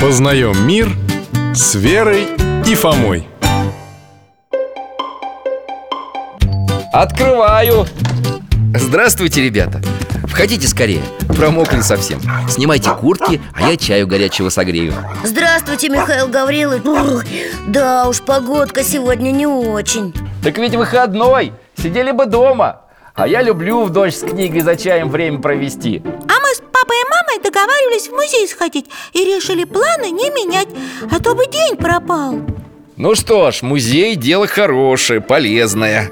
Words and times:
Познаем 0.00 0.66
мир 0.66 0.88
с 1.54 1.74
Верой 1.74 2.26
и 2.66 2.74
Фомой. 2.74 3.28
Открываю. 6.90 7.84
Здравствуйте, 8.74 9.42
ребята. 9.42 9.82
Входите 10.24 10.66
скорее, 10.68 11.02
промокли 11.36 11.82
совсем. 11.82 12.18
Снимайте 12.48 12.88
куртки, 12.94 13.42
а 13.54 13.70
я 13.70 13.76
чаю 13.76 14.06
горячего 14.06 14.48
согрею. 14.48 14.94
Здравствуйте, 15.22 15.90
Михаил 15.90 16.28
Гаврилович. 16.28 16.86
Ух, 16.86 17.24
Да 17.68 18.08
уж, 18.08 18.22
погодка 18.22 18.82
сегодня 18.82 19.30
не 19.32 19.46
очень. 19.46 20.14
Так 20.42 20.56
ведь 20.56 20.74
выходной, 20.76 21.52
сидели 21.76 22.12
бы 22.12 22.24
дома. 22.24 22.80
А 23.14 23.28
я 23.28 23.42
люблю 23.42 23.84
в 23.84 23.90
дождь 23.90 24.16
с 24.16 24.20
книгой 24.22 24.62
за 24.62 24.76
чаем 24.76 25.10
время 25.10 25.40
провести 25.40 26.02
договаривались 27.60 28.08
в 28.08 28.12
музей 28.12 28.48
сходить 28.48 28.86
И 29.12 29.24
решили 29.24 29.64
планы 29.64 30.10
не 30.10 30.30
менять, 30.30 30.68
а 31.10 31.20
то 31.20 31.34
бы 31.34 31.46
день 31.46 31.76
пропал. 31.76 32.40
Ну 32.96 33.14
что 33.14 33.50
ж, 33.50 33.62
музей 33.62 34.16
дело 34.16 34.46
хорошее, 34.46 35.20
полезное. 35.20 36.10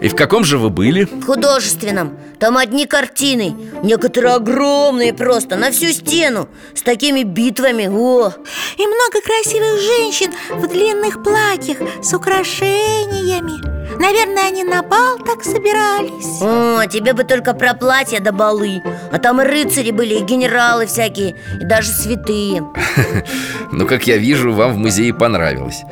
И 0.00 0.08
в 0.08 0.16
каком 0.16 0.44
же 0.44 0.58
вы 0.58 0.70
были? 0.70 1.04
В 1.04 1.26
художественном. 1.26 2.18
Там 2.40 2.56
одни 2.56 2.86
картины 2.86 3.54
Некоторые 3.84 4.34
огромные 4.34 5.14
просто, 5.14 5.54
на 5.54 5.70
всю 5.70 5.92
стену 5.92 6.48
С 6.74 6.82
такими 6.82 7.22
битвами, 7.22 7.86
о! 7.86 8.32
И 8.78 8.84
много 8.84 9.20
красивых 9.24 9.80
женщин 9.80 10.32
в 10.50 10.66
длинных 10.66 11.22
платьях 11.22 11.78
с 12.02 12.12
украшениями 12.12 13.71
Наверное, 13.98 14.48
они 14.48 14.64
на 14.64 14.82
бал 14.82 15.18
так 15.18 15.42
собирались. 15.44 16.40
О, 16.42 16.86
тебе 16.86 17.12
бы 17.12 17.24
только 17.24 17.54
про 17.54 17.74
платья 17.74 18.20
до 18.20 18.32
балы. 18.32 18.82
А 19.10 19.18
там 19.18 19.40
и 19.40 19.44
рыцари 19.44 19.90
были, 19.90 20.14
и 20.14 20.22
генералы 20.22 20.86
всякие 20.86 21.36
И 21.60 21.64
даже 21.64 21.88
святые. 21.88 22.62
Ну, 23.72 23.86
как 23.86 24.06
я 24.06 24.18
вижу, 24.18 24.52
вам 24.52 24.74
в 24.74 24.76
музее 24.76 25.14
понравилось. 25.14 25.82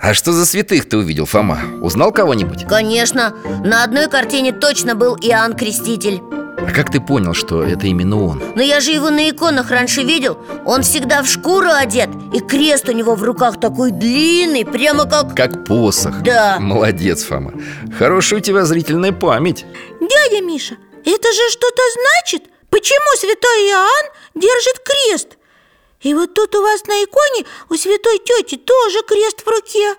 А 0.00 0.14
что 0.14 0.32
за 0.32 0.46
святых 0.46 0.88
ты 0.88 0.96
увидел, 0.96 1.26
Фома? 1.26 1.58
Узнал 1.80 2.12
кого-нибудь? 2.12 2.64
Конечно, 2.66 3.34
на 3.64 3.84
одной 3.84 4.08
картине 4.08 4.52
точно 4.52 4.94
был 4.94 5.16
Иоанн 5.16 5.54
Креститель 5.54 6.20
А 6.68 6.70
как 6.72 6.90
ты 6.92 7.00
понял, 7.00 7.34
что 7.34 7.62
это 7.62 7.86
именно 7.86 8.22
он? 8.22 8.42
Но 8.54 8.62
я 8.62 8.80
же 8.80 8.92
его 8.92 9.10
на 9.10 9.28
иконах 9.28 9.70
раньше 9.70 10.02
видел 10.02 10.38
Он 10.64 10.82
всегда 10.82 11.22
в 11.22 11.26
шкуру 11.26 11.70
одет 11.70 12.08
И 12.32 12.40
крест 12.40 12.88
у 12.88 12.92
него 12.92 13.14
в 13.16 13.22
руках 13.24 13.58
такой 13.58 13.90
длинный 13.90 14.64
Прямо 14.64 15.04
как... 15.06 15.34
Как 15.34 15.64
посох 15.64 16.22
Да. 16.22 16.58
Молодец, 16.60 17.24
Фома 17.24 17.52
Хорошая 17.98 18.38
у 18.38 18.42
тебя 18.42 18.64
зрительная 18.64 19.12
память 19.12 19.66
Дядя 20.00 20.44
Миша, 20.44 20.76
это 21.04 21.32
же 21.32 21.50
что-то 21.50 21.82
значит? 21.94 22.44
Почему 22.70 23.16
святой 23.18 23.68
Иоанн 23.68 24.12
держит 24.34 24.80
крест? 24.84 25.38
И 26.00 26.14
вот 26.14 26.34
тут 26.34 26.54
у 26.54 26.62
вас 26.62 26.84
на 26.86 27.02
иконе 27.04 27.44
у 27.70 27.74
святой 27.74 28.18
тети 28.18 28.56
тоже 28.56 29.02
крест 29.06 29.42
в 29.44 29.48
руке 29.48 29.94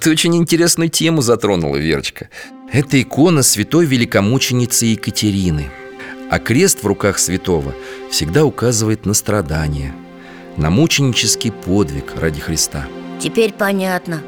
Ты 0.00 0.10
очень 0.10 0.36
интересную 0.36 0.90
тему 0.90 1.22
затронула, 1.22 1.76
Верочка 1.76 2.28
Это 2.72 3.00
икона 3.02 3.42
святой 3.42 3.84
великомученицы 3.84 4.86
Екатерины 4.86 5.70
А 6.30 6.38
крест 6.38 6.82
в 6.82 6.86
руках 6.86 7.18
святого 7.18 7.74
всегда 8.10 8.44
указывает 8.44 9.06
на 9.06 9.14
страдания 9.14 9.94
На 10.56 10.68
мученический 10.68 11.50
подвиг 11.50 12.12
ради 12.20 12.40
Христа 12.40 12.86
Теперь 13.18 13.52
понятно 13.52 14.22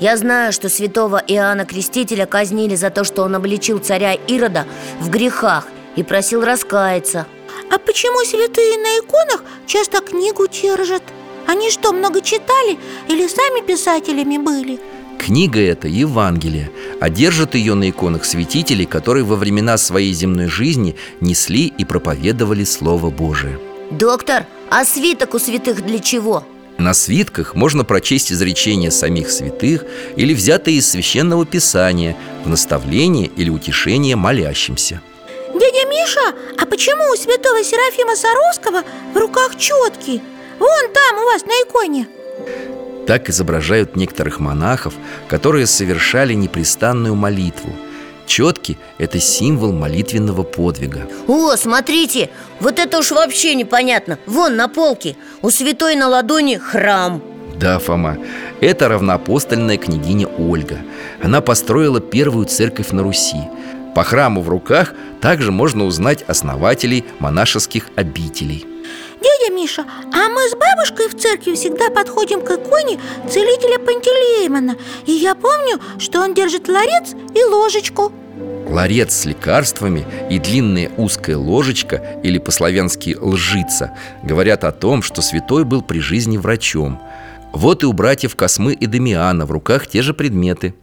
Я 0.00 0.16
знаю, 0.16 0.52
что 0.52 0.70
святого 0.70 1.22
Иоанна 1.26 1.66
Крестителя 1.66 2.24
казнили 2.24 2.76
за 2.76 2.88
то, 2.90 3.04
что 3.04 3.24
он 3.24 3.34
обличил 3.34 3.78
царя 3.78 4.14
Ирода 4.14 4.66
в 5.00 5.10
грехах 5.10 5.66
И 5.96 6.02
просил 6.02 6.42
раскаяться 6.42 7.26
А 7.70 7.78
почему 7.78 8.24
святые 8.24 8.78
на 8.78 8.98
иконах 8.98 9.44
часто 9.66 10.00
книгу 10.00 10.46
держат? 10.48 11.02
Они 11.46 11.70
что, 11.70 11.92
много 11.92 12.22
читали 12.22 12.78
или 13.08 13.26
сами 13.26 13.64
писателями 13.66 14.38
были? 14.38 14.80
Книга 15.18 15.60
эта 15.60 15.88
Евангелие, 15.88 16.70
а 17.00 17.10
держат 17.10 17.54
ее 17.54 17.74
на 17.74 17.90
иконах 17.90 18.24
святителей, 18.24 18.86
которые 18.86 19.24
во 19.24 19.36
времена 19.36 19.76
своей 19.76 20.12
земной 20.12 20.46
жизни 20.46 20.96
несли 21.20 21.66
и 21.66 21.84
проповедовали 21.84 22.64
Слово 22.64 23.10
Божие. 23.10 23.58
Доктор, 23.90 24.46
а 24.70 24.84
свиток 24.84 25.34
у 25.34 25.38
святых 25.38 25.84
для 25.84 25.98
чего? 25.98 26.44
На 26.78 26.94
свитках 26.94 27.54
можно 27.56 27.84
прочесть 27.84 28.30
изречения 28.30 28.90
самих 28.90 29.30
святых 29.30 29.84
или 30.16 30.32
взятые 30.32 30.76
из 30.76 30.88
священного 30.88 31.44
писания 31.44 32.16
в 32.44 32.48
наставление 32.48 33.26
или 33.26 33.50
утешение 33.50 34.14
молящимся. 34.14 35.00
Дядя 35.52 35.88
Миша, 35.88 36.34
а 36.56 36.66
почему 36.66 37.12
у 37.12 37.16
святого 37.16 37.64
Серафима 37.64 38.14
Саровского 38.14 38.84
в 39.12 39.16
руках 39.16 39.58
четки? 39.58 40.22
Вон 40.60 40.92
там 40.92 41.18
у 41.18 41.24
вас 41.26 41.44
на 41.44 41.52
иконе 41.64 42.06
Так 43.08 43.30
изображают 43.30 43.96
некоторых 43.96 44.38
монахов, 44.38 44.92
которые 45.28 45.66
совершали 45.66 46.34
непрестанную 46.34 47.14
молитву. 47.14 47.70
Четки– 48.26 48.76
это 48.98 49.18
символ 49.18 49.72
молитвенного 49.72 50.42
подвига. 50.42 51.08
О, 51.26 51.56
смотрите, 51.56 52.28
вот 52.60 52.78
это 52.78 52.98
уж 52.98 53.10
вообще 53.12 53.54
непонятно. 53.54 54.18
Вон 54.26 54.56
на 54.56 54.68
полке, 54.68 55.16
у 55.40 55.48
святой 55.48 55.96
на 55.96 56.08
ладони 56.08 56.56
храм. 56.56 57.22
Да, 57.58 57.78
Фома, 57.78 58.18
это 58.60 58.90
равноапостольная 58.90 59.78
княгиня 59.78 60.26
Ольга. 60.26 60.76
Она 61.22 61.40
построила 61.40 62.00
первую 62.00 62.44
церковь 62.44 62.90
на 62.90 63.02
Руси. 63.02 63.40
По 63.94 64.04
храму 64.04 64.42
в 64.42 64.50
руках 64.50 64.92
также 65.22 65.50
можно 65.50 65.86
узнать 65.86 66.24
основателей 66.28 67.06
монашеских 67.20 67.86
обителей 67.96 68.66
Дядя 69.20 69.54
Миша, 69.54 69.84
а 70.12 70.28
мы 70.28 70.48
с 70.48 70.54
бабушкой 70.54 71.08
в 71.08 71.20
церкви 71.20 71.54
всегда 71.54 71.90
подходим 71.90 72.40
к 72.40 72.50
иконе 72.50 73.00
целителя 73.28 73.78
Пантелеймона 73.78 74.76
И 75.06 75.12
я 75.12 75.34
помню, 75.34 75.80
что 75.98 76.20
он 76.20 76.34
держит 76.34 76.68
ларец 76.68 77.14
и 77.34 77.42
ложечку 77.44 78.12
Ларец 78.68 79.14
с 79.14 79.24
лекарствами 79.24 80.06
и 80.30 80.38
длинная 80.38 80.90
узкая 80.96 81.38
ложечка, 81.38 82.20
или 82.22 82.38
по-славянски 82.38 83.16
лжица, 83.18 83.96
говорят 84.22 84.62
о 84.64 84.72
том, 84.72 85.02
что 85.02 85.22
святой 85.22 85.64
был 85.64 85.80
при 85.80 86.00
жизни 86.00 86.36
врачом. 86.36 87.00
Вот 87.52 87.82
и 87.82 87.86
у 87.86 87.92
братьев 87.94 88.36
Космы 88.36 88.74
и 88.74 88.86
Дамиана 88.86 89.46
в 89.46 89.52
руках 89.52 89.86
те 89.86 90.02
же 90.02 90.12
предметы. 90.12 90.74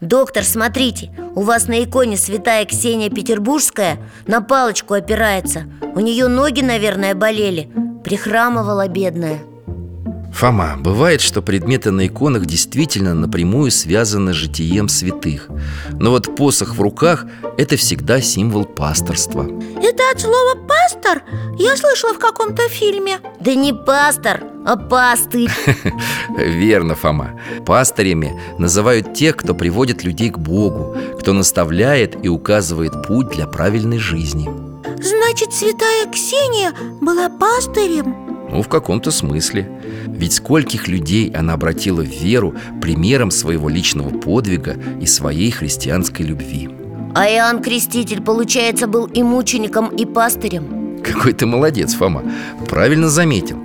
Доктор, 0.00 0.42
смотрите, 0.44 1.10
у 1.34 1.42
вас 1.42 1.68
на 1.68 1.82
иконе 1.84 2.16
святая 2.16 2.64
Ксения 2.64 3.10
Петербургская 3.10 3.98
на 4.26 4.40
палочку 4.40 4.94
опирается. 4.94 5.64
У 5.94 6.00
нее 6.00 6.28
ноги, 6.28 6.60
наверное, 6.60 7.14
болели. 7.14 7.70
Прихрамывала 8.02 8.88
бедная 8.88 9.40
Фома, 10.34 10.76
бывает, 10.76 11.20
что 11.20 11.42
предметы 11.42 11.92
на 11.92 12.08
иконах 12.08 12.44
действительно 12.44 13.14
напрямую 13.14 13.70
связаны 13.70 14.32
с 14.32 14.36
житием 14.36 14.88
святых. 14.88 15.48
Но 15.92 16.10
вот 16.10 16.34
посох 16.34 16.74
в 16.74 16.82
руках– 16.82 17.24
это 17.56 17.76
всегда 17.76 18.20
символ 18.20 18.64
пасторства. 18.64 19.44
Это 19.80 20.02
от 20.12 20.20
слова 20.20 20.56
«пастор»? 20.66 21.22
Я 21.56 21.76
слышала 21.76 22.14
в 22.14 22.18
каком-то 22.18 22.68
фильме. 22.68 23.20
Да 23.38 23.54
не 23.54 23.72
пастор, 23.72 24.42
а 24.64 24.76
пастырь 24.76 25.50
Верно, 26.38 26.94
Фома. 26.94 27.38
Пастырями 27.66 28.40
называют 28.58 29.12
тех, 29.14 29.36
кто 29.36 29.54
приводит 29.54 30.04
людей 30.04 30.30
к 30.30 30.38
Богу 30.38 30.96
Кто 31.18 31.32
наставляет 31.32 32.24
и 32.24 32.28
указывает 32.28 33.06
путь 33.06 33.28
для 33.28 33.46
правильной 33.46 33.98
жизни. 33.98 34.48
Значит, 35.02 35.52
святая 35.52 36.10
Ксения 36.10 36.72
была 37.02 37.28
пастырем? 37.28 38.16
Ну, 38.50 38.62
в 38.62 38.68
каком-то 38.68 39.10
смысле. 39.10 39.68
Ведь 40.06 40.34
скольких 40.34 40.88
людей 40.88 41.30
она 41.30 41.54
обратила 41.54 42.02
в 42.02 42.08
веру 42.08 42.54
Примером 42.80 43.30
своего 43.30 43.68
личного 43.68 44.10
подвига 44.18 44.76
и 45.00 45.06
своей 45.06 45.50
христианской 45.50 46.24
любви. 46.24 46.70
А 47.14 47.28
Иоанн 47.28 47.62
Креститель, 47.62 48.22
получается, 48.22 48.86
был 48.86 49.06
и 49.06 49.22
мучеником, 49.22 49.88
и 49.88 50.04
пастырем 50.04 50.83
Какой 51.04 51.32
ты 51.32 51.46
молодец, 51.46 51.94
Фома. 51.94 52.22
Правильно 52.68 53.08
заметил. 53.08 53.58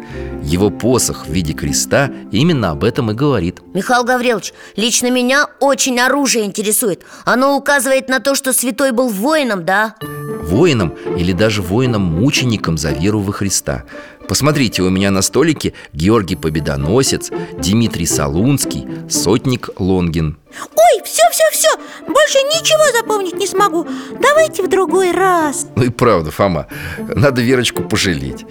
Его 0.44 0.70
посох 0.70 1.28
в 1.28 1.32
виде 1.32 1.54
креста 1.54 2.10
именно 2.32 2.72
об 2.72 2.84
этом 2.84 3.12
и 3.12 3.14
говорит. 3.14 3.62
Михаил 3.74 4.04
Гаврилович, 4.04 4.54
лично 4.76 5.12
меня 5.12 5.48
очень 5.60 6.00
оружие 6.00 6.46
интересует. 6.46 7.04
Оно 7.26 7.56
указывает 7.58 8.10
на 8.10 8.20
то, 8.20 8.36
что 8.36 8.54
святой 8.54 8.92
был 8.92 9.10
воином, 9.10 9.66
да? 9.66 9.96
Воином 10.44 10.94
или 11.18 11.34
даже 11.34 11.62
воином-мучеником 11.62 12.78
за 12.78 12.92
веру 12.92 13.20
во 13.20 13.32
Христа. 13.32 13.84
Посмотрите, 14.28 14.82
у 14.82 14.90
меня 14.90 15.12
на 15.12 15.22
столике 15.22 15.74
Георгий 15.94 16.36
Победоносец, 16.36 17.32
Дмитрий 17.58 18.06
Солунский, 18.06 18.88
Сотник 19.10 19.70
Лонгин 19.78 20.38
Ой, 20.76 21.04
все-все-все, 21.04 21.70
больше 22.08 22.38
ничего 22.40 22.98
запомнить 22.98 23.36
не 23.36 23.48
смогу. 23.48 23.86
Давайте 24.20 24.64
в 24.64 24.68
другой 24.70 25.12
раз. 25.12 25.68
Ну 25.76 25.84
и 25.84 25.90
правда, 25.90 26.32
Фома, 26.32 26.68
надо 26.98 27.42
Верочку 27.42 27.84
пожалеть. 27.84 28.46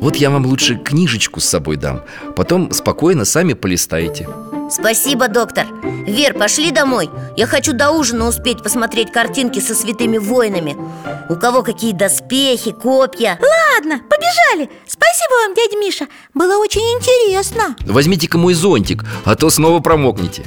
Вот 0.00 0.16
я 0.16 0.30
вам 0.30 0.46
лучше 0.46 0.76
книжечку 0.76 1.40
с 1.40 1.44
собой 1.44 1.76
дам 1.76 2.02
Потом 2.34 2.72
спокойно 2.72 3.24
сами 3.24 3.52
полистайте 3.52 4.28
Спасибо, 4.70 5.28
доктор. 5.28 5.66
Вер, 6.06 6.32
пошли 6.32 6.70
домой. 6.70 7.10
Я 7.36 7.46
хочу 7.46 7.74
до 7.74 7.90
ужина 7.90 8.26
успеть 8.26 8.62
посмотреть 8.62 9.12
картинки 9.12 9.60
со 9.60 9.74
святыми 9.74 10.16
воинами. 10.16 10.76
У 11.28 11.36
кого 11.36 11.62
какие 11.62 11.92
доспехи, 11.92 12.72
копья. 12.72 13.38
Ладно, 13.38 14.00
побежали. 14.08 14.70
Спасибо 14.86 15.34
вам, 15.44 15.54
дядя 15.54 15.76
Миша. 15.76 16.06
Было 16.32 16.56
очень 16.56 16.80
интересно. 16.80 17.76
Возьмите-ка 17.80 18.38
мой 18.38 18.54
зонтик, 18.54 19.04
а 19.26 19.34
то 19.34 19.50
снова 19.50 19.80
промокнете 19.80 20.44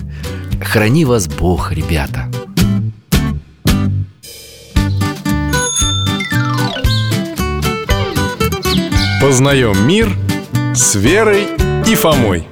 Храни 0.62 1.06
вас 1.06 1.28
Бог, 1.28 1.72
ребята. 1.72 2.30
Познаем 9.22 9.88
мир 9.88 10.16
с 10.74 10.96
Верой 10.96 11.48
и 11.88 11.96
Фомой 11.96 12.48